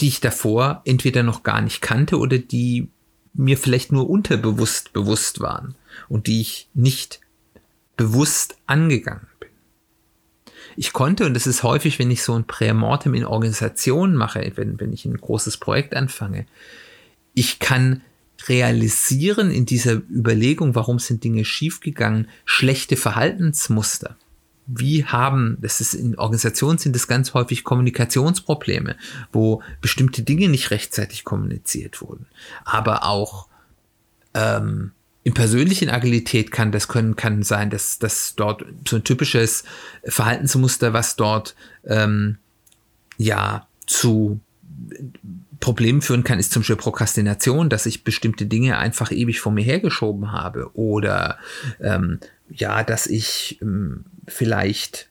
die 0.00 0.08
ich 0.08 0.20
davor 0.20 0.80
entweder 0.86 1.22
noch 1.22 1.42
gar 1.42 1.60
nicht 1.60 1.82
kannte 1.82 2.18
oder 2.18 2.38
die 2.38 2.88
mir 3.34 3.56
vielleicht 3.56 3.92
nur 3.92 4.08
unterbewusst 4.08 4.92
bewusst 4.92 5.40
waren 5.40 5.74
und 6.08 6.26
die 6.26 6.40
ich 6.40 6.68
nicht 6.74 7.20
bewusst 7.96 8.56
angegangen 8.66 9.26
bin. 9.40 9.48
Ich 10.76 10.92
konnte, 10.92 11.26
und 11.26 11.34
das 11.34 11.46
ist 11.46 11.62
häufig, 11.62 11.98
wenn 11.98 12.10
ich 12.10 12.22
so 12.22 12.34
ein 12.34 12.46
Prämortem 12.46 13.14
in 13.14 13.24
Organisationen 13.24 14.14
mache, 14.14 14.52
wenn, 14.56 14.78
wenn 14.80 14.92
ich 14.92 15.04
ein 15.04 15.16
großes 15.16 15.56
Projekt 15.56 15.94
anfange, 15.94 16.46
ich 17.34 17.58
kann 17.58 18.02
realisieren 18.46 19.50
in 19.50 19.66
dieser 19.66 19.94
Überlegung, 19.94 20.74
warum 20.74 20.98
sind 20.98 21.24
Dinge 21.24 21.44
schiefgegangen, 21.44 22.28
schlechte 22.44 22.96
Verhaltensmuster. 22.96 24.16
Wie 24.70 25.04
haben, 25.06 25.56
das 25.62 25.80
ist 25.80 25.94
in 25.94 26.18
Organisationen 26.18 26.76
sind 26.76 26.94
das 26.94 27.08
ganz 27.08 27.32
häufig 27.32 27.64
Kommunikationsprobleme, 27.64 28.96
wo 29.32 29.62
bestimmte 29.80 30.22
Dinge 30.22 30.48
nicht 30.48 30.70
rechtzeitig 30.70 31.24
kommuniziert 31.24 32.02
wurden. 32.02 32.26
Aber 32.66 33.04
auch 33.04 33.48
ähm, 34.34 34.92
in 35.24 35.32
persönlichen 35.32 35.88
Agilität 35.88 36.50
kann 36.50 36.70
das 36.70 36.86
können 36.86 37.16
kann 37.16 37.42
sein, 37.42 37.70
dass 37.70 37.98
dass 37.98 38.34
dort 38.36 38.64
so 38.86 38.96
ein 38.96 39.04
typisches 39.04 39.64
Verhaltensmuster, 40.04 40.92
was 40.92 41.16
dort 41.16 41.54
ähm, 41.86 42.36
ja 43.16 43.66
zu 43.86 44.40
Problemen 45.60 46.02
führen 46.02 46.24
kann, 46.24 46.38
ist 46.38 46.52
zum 46.52 46.60
Beispiel 46.60 46.76
Prokrastination, 46.76 47.68
dass 47.68 47.86
ich 47.86 48.04
bestimmte 48.04 48.46
Dinge 48.46 48.78
einfach 48.78 49.10
ewig 49.10 49.40
vor 49.40 49.50
mir 49.50 49.64
hergeschoben 49.64 50.30
habe 50.30 50.70
oder 50.74 51.38
ähm, 51.80 52.20
ja, 52.50 52.84
dass 52.84 53.06
ich 53.06 53.58
ähm, 53.60 54.04
vielleicht 54.28 55.08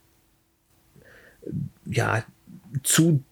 ja 1.86 2.24
zu 2.84 3.24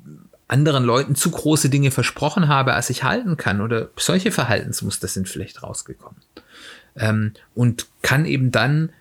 anderen 0.48 0.84
Leuten 0.84 1.15
zu 1.15 1.32
große 1.32 1.70
Dinge 1.70 1.92
versprochen 1.92 2.48
habe, 2.48 2.74
als 2.74 2.89
ich 2.89 3.04
halten 3.04 3.38
kann. 3.38 3.62
Oder 3.62 3.89
solche 3.96 4.32
Verhaltensmuster 4.32 5.08
sind 5.08 5.27
vielleicht 5.27 5.63
rausgekommen. 5.63 6.22
Ähm, 6.96 7.34
und 7.54 7.88
kann 8.01 8.25
eben 8.25 8.51
dann 8.51 8.92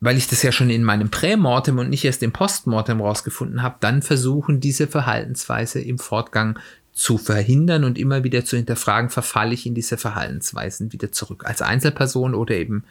weil 0.00 0.18
ich 0.18 0.28
das 0.28 0.42
ja 0.42 0.52
schon 0.52 0.70
in 0.70 0.84
meinem 0.84 1.10
Prämortem 1.10 1.78
und 1.78 1.88
nicht 1.88 2.04
erst 2.04 2.22
im 2.22 2.32
Postmortem 2.32 3.00
rausgefunden 3.00 3.62
habe, 3.62 3.76
dann 3.80 4.02
versuchen, 4.02 4.60
diese 4.60 4.86
Verhaltensweise 4.86 5.80
im 5.80 5.98
Fortgang 5.98 6.58
zu 6.96 7.18
verhindern 7.18 7.84
und 7.84 7.98
immer 7.98 8.24
wieder 8.24 8.46
zu 8.46 8.56
hinterfragen, 8.56 9.10
verfalle 9.10 9.52
ich 9.52 9.66
in 9.66 9.74
diese 9.74 9.98
Verhaltensweisen 9.98 10.94
wieder 10.94 11.12
zurück, 11.12 11.44
als 11.44 11.60
Einzelperson 11.60 12.34
oder 12.34 12.54
eben 12.54 12.84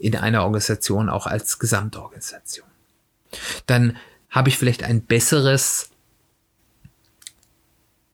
in 0.00 0.16
einer 0.16 0.42
Organisation 0.42 1.08
auch 1.08 1.28
als 1.28 1.60
Gesamtorganisation. 1.60 2.66
Dann 3.66 3.96
habe 4.30 4.48
ich 4.48 4.58
vielleicht 4.58 4.82
ein 4.82 5.02
besseres 5.02 5.90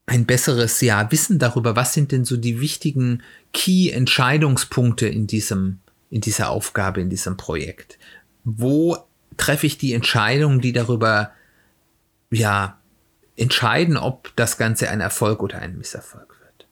ein 0.05 0.25
besseres 0.25 0.81
ja, 0.81 1.11
Wissen 1.11 1.39
darüber, 1.39 1.75
was 1.75 1.93
sind 1.93 2.11
denn 2.11 2.25
so 2.25 2.37
die 2.37 2.61
wichtigen 2.61 3.23
Key-Entscheidungspunkte 3.53 5.07
in 5.07 5.27
diesem, 5.27 5.79
in 6.09 6.21
dieser 6.21 6.49
Aufgabe, 6.49 7.01
in 7.01 7.09
diesem 7.09 7.37
Projekt. 7.37 7.99
Wo 8.43 8.97
treffe 9.37 9.67
ich 9.67 9.77
die 9.77 9.93
Entscheidungen, 9.93 10.61
die 10.61 10.73
darüber 10.73 11.31
ja, 12.31 12.78
entscheiden, 13.39 13.97
ob 13.97 14.35
das 14.35 14.57
Ganze 14.57 14.89
ein 14.89 15.01
Erfolg 15.01 15.41
oder 15.41 15.59
ein 15.59 15.77
Misserfolg 15.77 16.35
wird. 16.41 16.67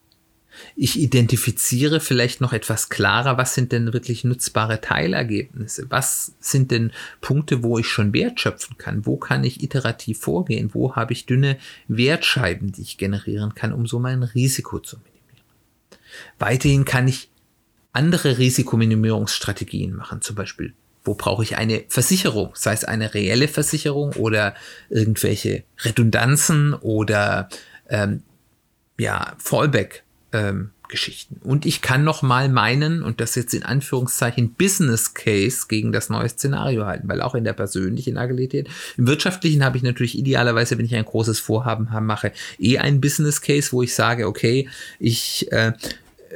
Ich 0.76 0.98
identifiziere 0.98 2.00
vielleicht 2.00 2.40
noch 2.40 2.52
etwas 2.52 2.88
klarer, 2.88 3.38
was 3.38 3.54
sind 3.54 3.72
denn 3.72 3.92
wirklich 3.92 4.24
nutzbare 4.24 4.80
Teilergebnisse? 4.80 5.86
Was 5.88 6.34
sind 6.40 6.70
denn 6.70 6.92
Punkte, 7.20 7.62
wo 7.62 7.78
ich 7.78 7.86
schon 7.86 8.12
Wert 8.12 8.40
schöpfen 8.40 8.76
kann? 8.76 9.06
Wo 9.06 9.16
kann 9.16 9.44
ich 9.44 9.62
iterativ 9.62 10.20
vorgehen? 10.20 10.74
Wo 10.74 10.96
habe 10.96 11.12
ich 11.12 11.26
dünne 11.26 11.58
Wertscheiben, 11.86 12.72
die 12.72 12.82
ich 12.82 12.98
generieren 12.98 13.54
kann, 13.54 13.72
um 13.72 13.86
so 13.86 13.98
mein 13.98 14.22
Risiko 14.22 14.78
zu 14.78 14.96
minimieren? 14.96 15.18
Weiterhin 16.38 16.84
kann 16.84 17.08
ich 17.08 17.30
andere 17.92 18.38
Risikominimierungsstrategien 18.38 19.94
machen, 19.94 20.22
zum 20.22 20.36
Beispiel 20.36 20.74
wo 21.04 21.14
brauche 21.14 21.42
ich 21.42 21.56
eine 21.56 21.84
Versicherung, 21.88 22.50
sei 22.54 22.72
es 22.72 22.84
eine 22.84 23.14
reelle 23.14 23.48
Versicherung 23.48 24.12
oder 24.14 24.54
irgendwelche 24.90 25.64
Redundanzen 25.84 26.74
oder 26.74 27.48
ähm, 27.88 28.22
ja, 28.98 29.34
Fallback. 29.38 30.04
Ähm. 30.32 30.70
Und 31.42 31.66
ich 31.66 31.82
kann 31.82 32.02
noch 32.02 32.22
mal 32.22 32.48
meinen, 32.48 33.02
und 33.02 33.20
das 33.20 33.34
jetzt 33.34 33.52
in 33.52 33.62
Anführungszeichen, 33.62 34.54
Business 34.54 35.12
Case 35.12 35.66
gegen 35.68 35.92
das 35.92 36.08
neue 36.08 36.30
Szenario 36.30 36.86
halten, 36.86 37.08
weil 37.10 37.20
auch 37.20 37.34
in 37.34 37.44
der 37.44 37.52
persönlichen 37.52 38.16
Agilität, 38.16 38.70
im 38.96 39.06
wirtschaftlichen 39.06 39.62
habe 39.62 39.76
ich 39.76 39.82
natürlich 39.82 40.16
idealerweise, 40.16 40.78
wenn 40.78 40.86
ich 40.86 40.94
ein 40.94 41.04
großes 41.04 41.40
Vorhaben 41.40 41.90
habe, 41.90 42.06
mache, 42.06 42.32
eh 42.58 42.78
ein 42.78 43.02
Business 43.02 43.42
Case, 43.42 43.72
wo 43.72 43.82
ich 43.82 43.94
sage, 43.94 44.26
okay, 44.26 44.66
ich 44.98 45.52
äh, 45.52 45.74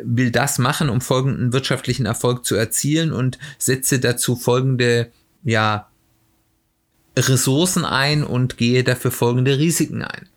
will 0.03 0.31
das 0.31 0.59
machen, 0.59 0.89
um 0.89 1.01
folgenden 1.01 1.53
wirtschaftlichen 1.53 2.07
Erfolg 2.07 2.45
zu 2.45 2.55
erzielen 2.55 3.13
und 3.13 3.39
setze 3.59 3.99
dazu 3.99 4.37
folgende, 4.37 5.11
ja, 5.45 5.89
Ressourcen 7.17 7.85
ein 7.85 8.25
und 8.25 8.57
gehe 8.57 8.85
dafür 8.85 9.11
folgende 9.11 9.59
Risiken 9.59 10.03
ein. 10.03 10.29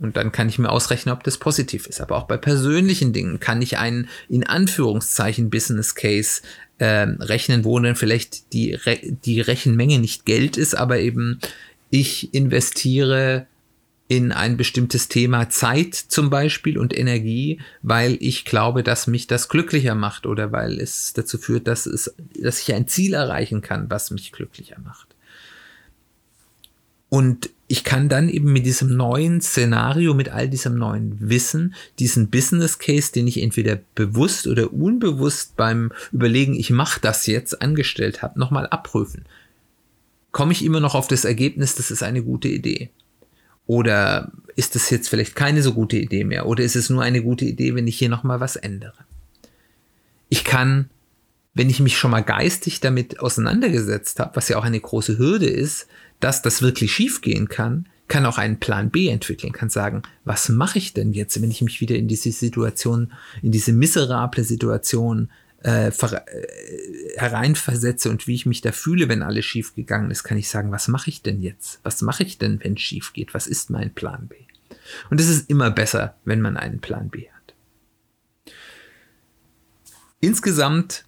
Und 0.00 0.16
dann 0.16 0.32
kann 0.32 0.48
ich 0.48 0.58
mir 0.58 0.70
ausrechnen, 0.70 1.14
ob 1.14 1.22
das 1.22 1.38
positiv 1.38 1.86
ist. 1.86 2.00
Aber 2.00 2.16
auch 2.16 2.26
bei 2.26 2.36
persönlichen 2.36 3.12
Dingen 3.12 3.38
kann 3.38 3.62
ich 3.62 3.78
einen 3.78 4.08
in 4.28 4.44
Anführungszeichen 4.44 5.50
Business 5.50 5.94
Case 5.94 6.42
äh, 6.78 7.06
rechnen, 7.20 7.64
wo 7.64 7.78
dann 7.78 7.94
vielleicht 7.94 8.52
die, 8.52 8.74
Re 8.74 8.98
die 9.02 9.40
Rechenmenge 9.40 10.00
nicht 10.00 10.26
Geld 10.26 10.56
ist, 10.56 10.74
aber 10.74 10.98
eben 10.98 11.38
ich 11.90 12.34
investiere 12.34 13.46
in 14.06 14.32
ein 14.32 14.56
bestimmtes 14.56 15.08
Thema 15.08 15.48
Zeit 15.48 15.94
zum 15.94 16.28
Beispiel 16.28 16.78
und 16.78 16.96
Energie, 16.96 17.60
weil 17.82 18.18
ich 18.20 18.44
glaube, 18.44 18.82
dass 18.82 19.06
mich 19.06 19.26
das 19.26 19.48
glücklicher 19.48 19.94
macht 19.94 20.26
oder 20.26 20.52
weil 20.52 20.78
es 20.78 21.14
dazu 21.14 21.38
führt, 21.38 21.66
dass, 21.66 21.86
es, 21.86 22.14
dass 22.38 22.60
ich 22.60 22.74
ein 22.74 22.86
Ziel 22.86 23.14
erreichen 23.14 23.62
kann, 23.62 23.88
was 23.88 24.10
mich 24.10 24.32
glücklicher 24.32 24.78
macht. 24.78 25.08
Und 27.08 27.50
ich 27.66 27.84
kann 27.84 28.08
dann 28.08 28.28
eben 28.28 28.52
mit 28.52 28.66
diesem 28.66 28.94
neuen 28.94 29.40
Szenario, 29.40 30.12
mit 30.12 30.28
all 30.28 30.48
diesem 30.48 30.76
neuen 30.76 31.30
Wissen, 31.30 31.74
diesen 31.98 32.28
Business 32.28 32.78
Case, 32.78 33.12
den 33.12 33.26
ich 33.26 33.40
entweder 33.40 33.78
bewusst 33.94 34.46
oder 34.46 34.72
unbewusst 34.72 35.56
beim 35.56 35.92
Überlegen, 36.12 36.54
ich 36.54 36.70
mache 36.70 37.00
das 37.00 37.26
jetzt, 37.26 37.62
angestellt 37.62 38.20
habe, 38.20 38.38
nochmal 38.38 38.66
abprüfen. 38.66 39.24
Komme 40.30 40.52
ich 40.52 40.64
immer 40.64 40.80
noch 40.80 40.94
auf 40.94 41.08
das 41.08 41.24
Ergebnis, 41.24 41.74
das 41.74 41.90
ist 41.90 42.02
eine 42.02 42.22
gute 42.22 42.48
Idee? 42.48 42.90
Oder 43.66 44.30
ist 44.56 44.76
es 44.76 44.90
jetzt 44.90 45.08
vielleicht 45.08 45.34
keine 45.34 45.62
so 45.62 45.72
gute 45.72 45.96
Idee 45.96 46.24
mehr? 46.24 46.46
Oder 46.46 46.64
ist 46.64 46.76
es 46.76 46.90
nur 46.90 47.02
eine 47.02 47.22
gute 47.22 47.44
Idee, 47.44 47.74
wenn 47.74 47.86
ich 47.86 47.98
hier 47.98 48.08
nochmal 48.08 48.40
was 48.40 48.56
ändere? 48.56 49.04
Ich 50.28 50.44
kann, 50.44 50.90
wenn 51.54 51.70
ich 51.70 51.80
mich 51.80 51.96
schon 51.96 52.10
mal 52.10 52.22
geistig 52.22 52.80
damit 52.80 53.20
auseinandergesetzt 53.20 54.20
habe, 54.20 54.36
was 54.36 54.48
ja 54.48 54.58
auch 54.58 54.64
eine 54.64 54.80
große 54.80 55.18
Hürde 55.18 55.46
ist, 55.46 55.86
dass 56.20 56.42
das 56.42 56.62
wirklich 56.62 56.92
schiefgehen 56.92 57.48
kann, 57.48 57.86
kann 58.06 58.26
auch 58.26 58.38
einen 58.38 58.60
Plan 58.60 58.90
B 58.90 59.08
entwickeln, 59.08 59.52
kann 59.52 59.70
sagen, 59.70 60.02
was 60.24 60.48
mache 60.48 60.78
ich 60.78 60.92
denn 60.92 61.12
jetzt, 61.12 61.40
wenn 61.40 61.50
ich 61.50 61.62
mich 61.62 61.80
wieder 61.80 61.96
in 61.96 62.06
diese 62.06 62.32
Situation, 62.32 63.12
in 63.42 63.50
diese 63.50 63.72
miserable 63.72 64.44
Situation 64.44 65.30
äh, 65.64 65.88
äh, 65.88 67.16
hereinversetze 67.16 68.10
und 68.10 68.26
wie 68.26 68.34
ich 68.34 68.44
mich 68.44 68.60
da 68.60 68.70
fühle, 68.70 69.08
wenn 69.08 69.22
alles 69.22 69.46
schief 69.46 69.74
gegangen 69.74 70.10
ist, 70.10 70.22
kann 70.22 70.36
ich 70.36 70.50
sagen, 70.50 70.70
was 70.70 70.88
mache 70.88 71.08
ich 71.08 71.22
denn 71.22 71.40
jetzt? 71.40 71.80
Was 71.82 72.02
mache 72.02 72.22
ich 72.22 72.36
denn, 72.36 72.60
wenn 72.62 72.74
es 72.74 72.82
schief 72.82 73.14
geht? 73.14 73.32
Was 73.32 73.46
ist 73.46 73.70
mein 73.70 73.94
Plan 73.94 74.28
B? 74.28 74.36
Und 75.08 75.20
es 75.20 75.28
ist 75.28 75.48
immer 75.48 75.70
besser, 75.70 76.16
wenn 76.26 76.42
man 76.42 76.58
einen 76.58 76.80
Plan 76.80 77.08
B 77.08 77.28
hat. 77.30 77.54
Insgesamt, 80.20 81.06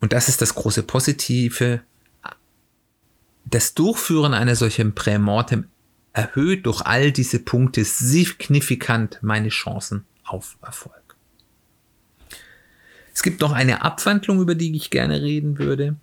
und 0.00 0.12
das 0.12 0.28
ist 0.28 0.42
das 0.42 0.54
große 0.54 0.82
Positive, 0.82 1.80
das 3.46 3.72
Durchführen 3.72 4.34
einer 4.34 4.56
solchen 4.56 4.94
Prämortem 4.94 5.68
erhöht 6.12 6.66
durch 6.66 6.82
all 6.82 7.12
diese 7.12 7.38
Punkte 7.38 7.82
signifikant 7.84 9.20
meine 9.22 9.48
Chancen 9.48 10.04
auf 10.24 10.58
Erfolg. 10.60 11.05
Es 13.16 13.22
gibt 13.22 13.40
noch 13.40 13.52
eine 13.52 13.80
Abwandlung, 13.80 14.42
über 14.42 14.54
die 14.54 14.76
ich 14.76 14.90
gerne 14.90 15.22
reden 15.22 15.58
würde, 15.58 15.96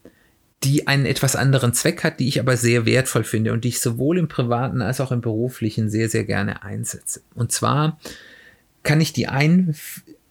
die 0.64 0.88
einen 0.88 1.06
etwas 1.06 1.36
anderen 1.36 1.72
Zweck 1.72 2.04
hat, 2.04 2.20
die 2.20 2.28
ich 2.28 2.40
aber 2.40 2.58
sehr 2.58 2.88
wertvoll 2.88 3.24
finde 3.24 3.54
und 3.54 3.64
die 3.64 3.68
ich 3.68 3.82
sowohl 3.82 4.18
im 4.18 4.28
privaten 4.28 4.82
als 4.82 5.00
auch 5.00 5.12
im 5.12 5.22
beruflichen 5.22 5.92
sehr, 5.92 6.10
sehr 6.10 6.24
gerne 6.24 6.64
einsetze. 6.64 7.22
Und 7.36 7.52
zwar 7.52 8.00
kann 8.82 9.00
ich 9.00 9.14
die 9.14 9.28
ein 9.28 9.76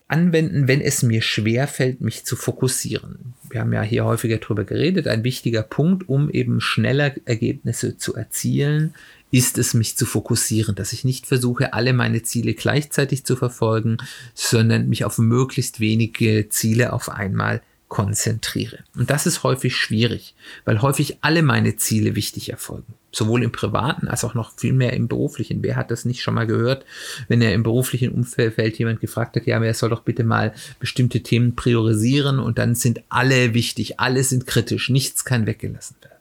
anwenden, 0.09 0.67
wenn 0.67 0.81
es 0.81 1.05
mir 1.05 1.23
schwer 1.23 1.69
fällt, 1.69 2.01
mich 2.01 2.25
zu 2.25 2.35
fokussieren. 2.35 3.35
Wir 3.49 3.61
haben 3.61 3.73
ja 3.73 3.83
hier 3.83 4.05
häufiger 4.05 4.39
darüber 4.39 4.65
geredet. 4.65 5.07
Ein 5.07 5.23
wichtiger 5.23 5.62
Punkt, 5.62 6.09
um 6.09 6.31
eben 6.31 6.61
schneller 6.61 7.15
Ergebnisse 7.27 7.97
zu 7.97 8.17
erzielen, 8.17 8.93
ist 9.33 9.59
es, 9.59 9.75
mich 9.75 9.97
zu 9.97 10.07
fokussieren, 10.07 10.77
dass 10.77 10.93
ich 10.93 11.05
nicht 11.05 11.27
versuche, 11.27 11.73
alle 11.73 11.95
meine 11.95 12.23
Ziele 12.23 12.55
gleichzeitig 12.55 13.25
zu 13.25 13.35
verfolgen, 13.35 13.97
sondern 14.35 14.89
mich 14.89 15.05
auf 15.05 15.19
möglichst 15.19 15.81
wenige 15.81 16.49
Ziele 16.51 16.93
auf 16.93 17.09
einmal 17.09 17.62
konzentriere. 17.89 18.79
Und 18.95 19.11
das 19.11 19.27
ist 19.27 19.43
häufig 19.43 19.75
schwierig, 19.77 20.35
weil 20.65 20.81
häufig 20.81 21.19
alle 21.23 21.43
meine 21.43 21.77
Ziele 21.77 22.15
wichtig 22.15 22.51
erfolgen. 22.51 22.95
Sowohl 23.11 23.43
im 23.43 23.53
privaten 23.53 24.09
als 24.09 24.25
auch 24.25 24.35
noch 24.35 24.53
viel 24.57 24.73
mehr 24.73 24.95
im 24.95 25.09
beruflichen. 25.09 25.62
Wer 25.62 25.77
hat 25.77 25.91
das 25.91 26.05
nicht 26.05 26.23
schon 26.23 26.35
mal 26.35 26.47
gehört, 26.47 26.87
wenn 27.29 27.43
er 27.43 27.53
im 27.53 27.62
beruflichen 27.62 28.12
Umfeld 28.12 28.79
jemand 28.79 29.01
gefragt 29.01 29.37
hat, 29.37 29.47
ja, 29.47 29.57
aber 29.57 29.67
er 29.67 29.75
soll 29.75 29.91
doch 29.91 30.03
bitte 30.03 30.25
mal 30.25 30.55
bestimmte 30.79 31.23
Themen 31.23 31.55
priorisieren 31.55 32.39
und 32.39 32.59
dann 32.59 32.75
sind 32.75 33.03
alle 33.11 33.55
wichtig, 33.55 34.01
alle 34.01 34.25
sind 34.25 34.47
kritisch, 34.47 34.89
nichts 34.89 35.25
kann 35.27 35.47
weggelassen 35.47 35.97
werden. 36.01 36.12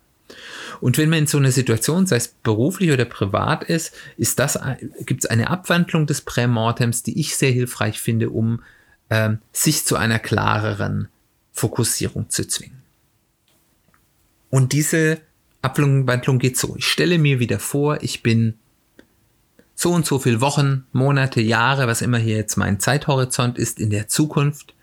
Und 0.79 0.98
wenn 0.98 1.10
man 1.10 1.19
in 1.19 1.27
so 1.27 1.38
einer 1.38 1.51
Situation, 1.51 2.07
sei 2.07 2.17
es 2.17 2.27
beruflich 2.29 2.91
oder 2.91 3.05
privat 3.05 3.63
ist, 3.63 3.93
ist 4.17 4.39
das, 4.39 4.60
gibt 5.05 5.24
es 5.24 5.29
eine 5.29 5.50
Abwandlung 5.50 6.07
des 6.07 6.21
Prämortems, 6.21 7.03
die 7.03 7.19
ich 7.19 7.36
sehr 7.36 7.51
hilfreich 7.51 8.01
finde, 8.01 8.29
um 8.29 8.63
ähm, 9.10 9.39
sich 9.51 9.86
zu 9.86 9.95
einer 9.95 10.19
klareren 10.19 11.10
Fokussierung 11.51 12.29
zu 12.29 12.48
zwingen. 12.48 12.81
Und 14.50 14.74
diese 14.74 15.19
Abwandlung 15.62 16.39
geht 16.39 16.57
so. 16.57 16.75
Ich 16.77 16.86
stelle 16.86 17.17
mir 17.17 17.39
wieder 17.39 17.60
vor, 17.60 18.01
ich 18.01 18.24
bin 18.24 18.55
so 19.75 19.91
und 19.91 20.05
so 20.05 20.19
viele 20.19 20.41
Wochen, 20.41 20.86
Monate, 20.91 21.41
Jahre, 21.41 21.88
was 21.88 22.01
immer 22.01 22.17
hier 22.17 22.36
jetzt 22.36 22.55
mein 22.57 22.79
Zeithorizont 22.79 23.57
ist, 23.57 23.79
in 23.79 23.89
der 23.89 24.07
Zukunft 24.07 24.74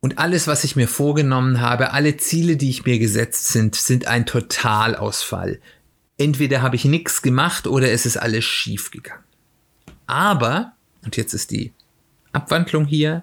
und 0.00 0.18
alles, 0.18 0.46
was 0.46 0.64
ich 0.64 0.76
mir 0.76 0.88
vorgenommen 0.88 1.60
habe, 1.60 1.92
alle 1.92 2.16
Ziele, 2.16 2.56
die 2.56 2.70
ich 2.70 2.84
mir 2.84 2.98
gesetzt 2.98 3.48
sind, 3.48 3.74
sind 3.74 4.06
ein 4.06 4.26
Totalausfall. 4.26 5.60
Entweder 6.16 6.62
habe 6.62 6.76
ich 6.76 6.84
nichts 6.84 7.22
gemacht 7.22 7.66
oder 7.66 7.90
es 7.90 8.06
ist 8.06 8.16
alles 8.16 8.44
schief 8.44 8.90
gegangen. 8.90 9.24
Aber, 10.06 10.72
und 11.04 11.16
jetzt 11.16 11.34
ist 11.34 11.50
die 11.50 11.72
Abwandlung 12.32 12.86
hier, 12.86 13.22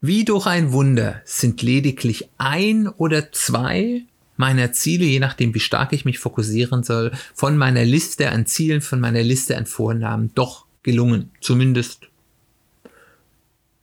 wie 0.00 0.24
durch 0.24 0.46
ein 0.46 0.72
Wunder 0.72 1.22
sind 1.24 1.62
lediglich 1.62 2.28
ein 2.36 2.88
oder 2.88 3.32
zwei 3.32 4.04
meiner 4.36 4.72
Ziele, 4.72 5.04
je 5.04 5.20
nachdem 5.20 5.54
wie 5.54 5.60
stark 5.60 5.92
ich 5.92 6.04
mich 6.04 6.18
fokussieren 6.18 6.82
soll, 6.82 7.12
von 7.34 7.56
meiner 7.56 7.84
Liste 7.84 8.30
an 8.30 8.46
Zielen, 8.46 8.82
von 8.82 9.00
meiner 9.00 9.22
Liste 9.22 9.56
an 9.56 9.64
Vornamen 9.64 10.32
doch 10.34 10.66
gelungen. 10.82 11.30
Zumindest 11.40 12.08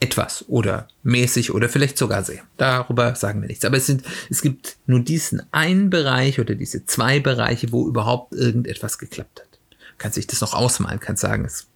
etwas 0.01 0.45
oder 0.49 0.87
mäßig 1.03 1.53
oder 1.53 1.69
vielleicht 1.69 1.97
sogar 1.97 2.23
sehr. 2.23 2.41
Darüber 2.57 3.15
sagen 3.15 3.41
wir 3.41 3.47
nichts. 3.47 3.63
Aber 3.63 3.77
es 3.77 3.85
sind, 3.85 4.03
es 4.29 4.41
gibt 4.41 4.77
nur 4.87 4.99
diesen 4.99 5.43
einen 5.53 5.89
Bereich 5.89 6.39
oder 6.39 6.55
diese 6.55 6.85
zwei 6.85 7.19
Bereiche, 7.19 7.71
wo 7.71 7.87
überhaupt 7.87 8.33
irgendetwas 8.33 8.97
geklappt 8.97 9.41
hat. 9.41 9.59
Kann 9.99 10.11
sich 10.11 10.25
das 10.25 10.41
noch 10.41 10.55
ausmalen, 10.55 10.99
kann 10.99 11.17
sagen, 11.17 11.45
es 11.45 11.67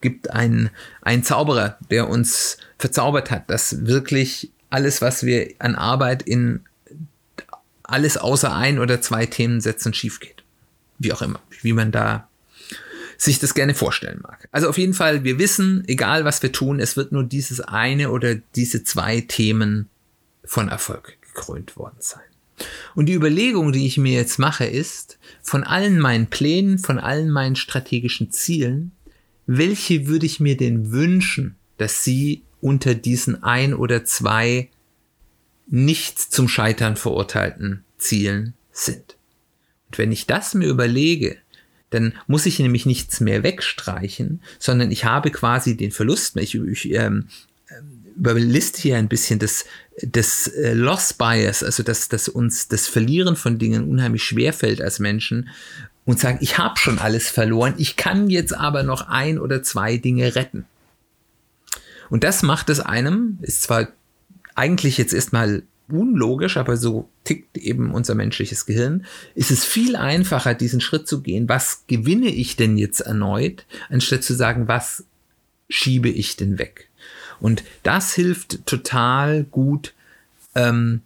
gibt 0.00 0.30
einen, 0.30 0.70
einen 1.00 1.22
Zauberer, 1.22 1.78
der 1.90 2.08
uns 2.08 2.58
verzaubert 2.76 3.30
hat, 3.30 3.48
dass 3.48 3.86
wirklich 3.86 4.50
alles, 4.68 5.00
was 5.00 5.22
wir 5.22 5.54
an 5.60 5.76
Arbeit 5.76 6.22
in 6.22 6.64
alles 7.84 8.16
außer 8.16 8.54
ein 8.54 8.80
oder 8.80 9.00
zwei 9.00 9.26
Themensätzen 9.26 9.94
schief 9.94 10.18
geht. 10.20 10.42
Wie 10.98 11.12
auch 11.12 11.22
immer, 11.22 11.40
wie 11.62 11.72
man 11.72 11.92
da 11.92 12.27
sich 13.18 13.40
das 13.40 13.52
gerne 13.52 13.74
vorstellen 13.74 14.20
mag. 14.22 14.48
Also 14.52 14.68
auf 14.68 14.78
jeden 14.78 14.94
Fall, 14.94 15.24
wir 15.24 15.38
wissen, 15.38 15.82
egal 15.88 16.24
was 16.24 16.40
wir 16.42 16.52
tun, 16.52 16.78
es 16.78 16.96
wird 16.96 17.12
nur 17.12 17.24
dieses 17.24 17.60
eine 17.60 18.10
oder 18.10 18.36
diese 18.36 18.84
zwei 18.84 19.20
Themen 19.20 19.90
von 20.44 20.68
Erfolg 20.68 21.18
gekrönt 21.20 21.76
worden 21.76 21.96
sein. 21.98 22.22
Und 22.94 23.06
die 23.06 23.14
Überlegung, 23.14 23.72
die 23.72 23.86
ich 23.86 23.98
mir 23.98 24.12
jetzt 24.12 24.38
mache, 24.38 24.64
ist, 24.64 25.18
von 25.42 25.64
allen 25.64 25.98
meinen 25.98 26.28
Plänen, 26.28 26.78
von 26.78 26.98
allen 26.98 27.30
meinen 27.30 27.56
strategischen 27.56 28.30
Zielen, 28.30 28.92
welche 29.46 30.06
würde 30.06 30.26
ich 30.26 30.40
mir 30.40 30.56
denn 30.56 30.92
wünschen, 30.92 31.56
dass 31.76 32.04
sie 32.04 32.42
unter 32.60 32.94
diesen 32.94 33.42
ein 33.42 33.74
oder 33.74 34.04
zwei 34.04 34.70
nicht 35.66 36.18
zum 36.18 36.48
Scheitern 36.48 36.96
verurteilten 36.96 37.84
Zielen 37.98 38.54
sind. 38.70 39.16
Und 39.88 39.98
wenn 39.98 40.12
ich 40.12 40.26
das 40.26 40.54
mir 40.54 40.68
überlege, 40.68 41.36
dann 41.90 42.14
muss 42.26 42.46
ich 42.46 42.58
nämlich 42.58 42.86
nichts 42.86 43.20
mehr 43.20 43.42
wegstreichen, 43.42 44.42
sondern 44.58 44.90
ich 44.90 45.04
habe 45.04 45.30
quasi 45.30 45.76
den 45.76 45.90
Verlust. 45.90 46.36
Ich, 46.36 46.54
ich 46.54 46.92
ähm, 46.92 47.28
überliste 48.16 48.82
hier 48.82 48.96
ein 48.96 49.08
bisschen 49.08 49.38
das, 49.38 49.64
das 50.02 50.48
äh, 50.48 50.74
Loss 50.74 51.14
Bias, 51.14 51.62
also 51.62 51.82
dass, 51.82 52.08
dass 52.08 52.28
uns 52.28 52.68
das 52.68 52.88
Verlieren 52.88 53.36
von 53.36 53.58
Dingen 53.58 53.88
unheimlich 53.88 54.24
schwer 54.24 54.52
fällt 54.52 54.82
als 54.82 54.98
Menschen 54.98 55.48
und 56.04 56.18
sagen, 56.18 56.38
ich 56.40 56.58
habe 56.58 56.78
schon 56.78 56.98
alles 56.98 57.28
verloren, 57.28 57.74
ich 57.78 57.96
kann 57.96 58.28
jetzt 58.28 58.54
aber 58.54 58.82
noch 58.82 59.08
ein 59.08 59.38
oder 59.38 59.62
zwei 59.62 59.96
Dinge 59.96 60.34
retten. 60.34 60.64
Und 62.10 62.24
das 62.24 62.42
macht 62.42 62.70
es 62.70 62.80
einem, 62.80 63.38
ist 63.42 63.62
zwar 63.62 63.88
eigentlich 64.54 64.98
jetzt 64.98 65.12
erstmal 65.12 65.62
unlogisch, 65.90 66.56
aber 66.56 66.76
so 66.76 67.08
tickt 67.24 67.58
eben 67.58 67.92
unser 67.92 68.14
menschliches 68.14 68.66
Gehirn, 68.66 69.06
ist 69.34 69.50
es 69.50 69.64
viel 69.64 69.96
einfacher, 69.96 70.54
diesen 70.54 70.80
Schritt 70.80 71.08
zu 71.08 71.22
gehen. 71.22 71.48
Was 71.48 71.84
gewinne 71.86 72.28
ich 72.28 72.56
denn 72.56 72.76
jetzt 72.78 73.00
erneut, 73.00 73.66
anstatt 73.88 74.22
zu 74.22 74.34
sagen, 74.34 74.68
was 74.68 75.04
schiebe 75.68 76.08
ich 76.08 76.36
denn 76.36 76.58
weg? 76.58 76.88
Und 77.40 77.62
das 77.82 78.14
hilft 78.14 78.66
total 78.66 79.44
gut, 79.44 79.94
ähm, 80.54 81.02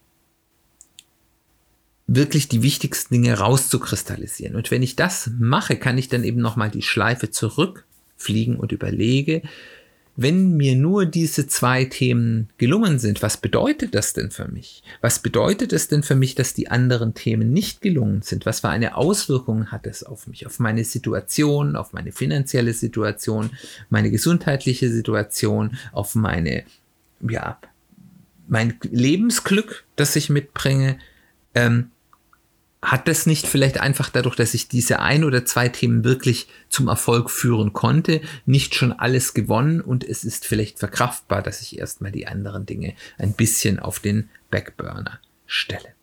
wirklich 2.06 2.48
die 2.48 2.62
wichtigsten 2.62 3.14
Dinge 3.14 3.38
rauszukristallisieren. 3.38 4.56
Und 4.56 4.70
wenn 4.70 4.82
ich 4.82 4.96
das 4.96 5.30
mache, 5.38 5.76
kann 5.76 5.98
ich 5.98 6.08
dann 6.08 6.24
eben 6.24 6.40
nochmal 6.40 6.70
die 6.70 6.82
Schleife 6.82 7.30
zurückfliegen 7.30 8.56
und 8.56 8.72
überlege, 8.72 9.42
wenn 10.16 10.56
mir 10.56 10.76
nur 10.76 11.06
diese 11.06 11.46
zwei 11.46 11.84
Themen 11.86 12.50
gelungen 12.58 12.98
sind, 12.98 13.22
was 13.22 13.38
bedeutet 13.38 13.94
das 13.94 14.12
denn 14.12 14.30
für 14.30 14.46
mich? 14.46 14.82
Was 15.00 15.20
bedeutet 15.20 15.72
es 15.72 15.88
denn 15.88 16.02
für 16.02 16.14
mich, 16.14 16.34
dass 16.34 16.52
die 16.52 16.68
anderen 16.68 17.14
Themen 17.14 17.52
nicht 17.52 17.80
gelungen 17.80 18.20
sind? 18.20 18.44
Was 18.44 18.60
für 18.60 18.68
eine 18.68 18.96
Auswirkung 18.96 19.68
hat 19.68 19.86
es 19.86 20.02
auf 20.02 20.26
mich, 20.26 20.46
auf 20.46 20.58
meine 20.58 20.84
Situation, 20.84 21.76
auf 21.76 21.94
meine 21.94 22.12
finanzielle 22.12 22.74
Situation, 22.74 23.50
meine 23.88 24.10
gesundheitliche 24.10 24.90
Situation, 24.90 25.78
auf 25.92 26.14
meine, 26.14 26.64
ja, 27.26 27.58
mein 28.48 28.74
Lebensglück, 28.82 29.84
das 29.96 30.14
ich 30.16 30.28
mitbringe? 30.28 30.98
Ähm, 31.54 31.91
hat 32.82 33.06
das 33.06 33.26
nicht 33.26 33.46
vielleicht 33.46 33.80
einfach 33.80 34.10
dadurch, 34.10 34.34
dass 34.34 34.54
ich 34.54 34.66
diese 34.66 34.98
ein 34.98 35.22
oder 35.22 35.44
zwei 35.44 35.68
Themen 35.68 36.02
wirklich 36.02 36.48
zum 36.68 36.88
Erfolg 36.88 37.30
führen 37.30 37.72
konnte, 37.72 38.20
nicht 38.44 38.74
schon 38.74 38.92
alles 38.92 39.34
gewonnen 39.34 39.80
und 39.80 40.02
es 40.02 40.24
ist 40.24 40.44
vielleicht 40.44 40.80
verkraftbar, 40.80 41.42
dass 41.42 41.62
ich 41.62 41.78
erstmal 41.78 42.10
die 42.10 42.26
anderen 42.26 42.66
Dinge 42.66 42.94
ein 43.18 43.34
bisschen 43.34 43.78
auf 43.78 44.00
den 44.00 44.28
Backburner 44.50 45.20
stelle. 45.46 45.94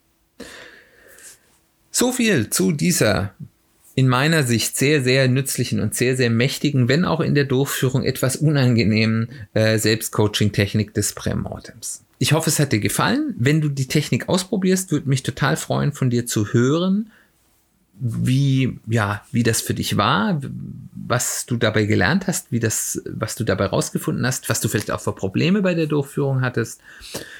So 1.91 2.13
viel 2.13 2.49
zu 2.49 2.71
dieser 2.71 3.33
in 3.99 4.07
meiner 4.07 4.43
Sicht 4.43 4.77
sehr, 4.77 5.03
sehr 5.03 5.27
nützlichen 5.27 5.81
und 5.81 5.93
sehr, 5.93 6.15
sehr 6.15 6.29
mächtigen, 6.29 6.87
wenn 6.87 7.03
auch 7.03 7.19
in 7.19 7.35
der 7.35 7.43
Durchführung 7.43 8.05
etwas 8.05 8.37
unangenehmen 8.37 9.27
äh, 9.53 9.77
Selbstcoaching-Technik 9.77 10.93
des 10.93 11.11
Prämortems. 11.11 12.05
Ich 12.17 12.31
hoffe, 12.31 12.49
es 12.49 12.59
hat 12.59 12.71
dir 12.71 12.79
gefallen. 12.79 13.35
Wenn 13.37 13.59
du 13.59 13.67
die 13.67 13.89
Technik 13.89 14.29
ausprobierst, 14.29 14.93
würde 14.93 15.09
mich 15.09 15.23
total 15.23 15.57
freuen, 15.57 15.91
von 15.91 16.09
dir 16.09 16.25
zu 16.25 16.53
hören, 16.53 17.11
wie, 17.99 18.79
ja, 18.87 19.23
wie 19.31 19.43
das 19.43 19.61
für 19.61 19.73
dich 19.73 19.95
war, 19.97 20.41
was 20.93 21.45
du 21.45 21.57
dabei 21.57 21.83
gelernt 21.85 22.27
hast, 22.27 22.51
wie 22.51 22.59
das, 22.59 23.01
was 23.05 23.35
du 23.35 23.43
dabei 23.43 23.65
rausgefunden 23.65 24.25
hast, 24.25 24.49
was 24.49 24.61
du 24.61 24.69
vielleicht 24.69 24.91
auch 24.91 25.01
für 25.01 25.13
Probleme 25.13 25.61
bei 25.61 25.73
der 25.73 25.87
Durchführung 25.87 26.39
hattest. 26.41 26.79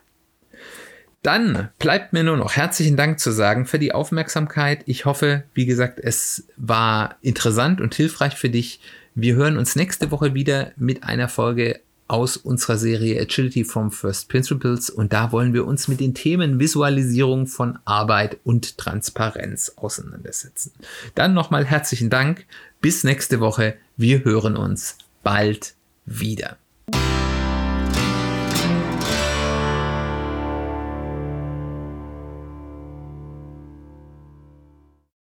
Dann 1.22 1.68
bleibt 1.78 2.12
mir 2.12 2.24
nur 2.24 2.36
noch 2.36 2.56
herzlichen 2.56 2.96
Dank 2.96 3.20
zu 3.20 3.30
sagen 3.30 3.66
für 3.66 3.78
die 3.78 3.92
Aufmerksamkeit. 3.92 4.82
Ich 4.86 5.04
hoffe, 5.04 5.44
wie 5.54 5.66
gesagt, 5.66 6.00
es 6.00 6.48
war 6.56 7.16
interessant 7.22 7.80
und 7.80 7.94
hilfreich 7.94 8.34
für 8.34 8.50
dich. 8.50 8.80
Wir 9.14 9.36
hören 9.36 9.56
uns 9.56 9.76
nächste 9.76 10.10
Woche 10.10 10.34
wieder 10.34 10.72
mit 10.76 11.04
einer 11.04 11.28
Folge 11.28 11.80
aus 12.08 12.36
unserer 12.36 12.76
Serie 12.76 13.20
Agility 13.20 13.64
from 13.64 13.92
First 13.92 14.28
Principles 14.28 14.90
und 14.90 15.12
da 15.12 15.32
wollen 15.32 15.54
wir 15.54 15.66
uns 15.66 15.86
mit 15.88 16.00
den 16.00 16.12
Themen 16.12 16.58
Visualisierung 16.58 17.46
von 17.46 17.78
Arbeit 17.84 18.38
und 18.42 18.76
Transparenz 18.76 19.72
auseinandersetzen. 19.76 20.72
Dann 21.14 21.34
nochmal 21.34 21.64
herzlichen 21.64 22.10
Dank. 22.10 22.46
Bis 22.80 23.04
nächste 23.04 23.38
Woche. 23.38 23.76
Wir 23.96 24.24
hören 24.24 24.56
uns 24.56 24.98
bald 25.22 25.74
wieder. 26.04 26.58